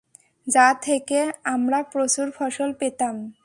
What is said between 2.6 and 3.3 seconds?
পেতাম।